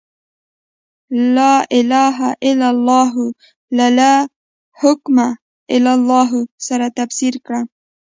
«لا 1.35 1.51
اله 1.79 2.17
الا 2.49 2.67
الله» 2.75 3.13
له 3.77 3.87
«لا 3.99 4.13
حاکم 4.79 5.17
الا 5.75 5.91
الله» 5.97 6.29
سره 6.67 6.87
تفسیر 6.99 7.33
کړه. 7.45 7.61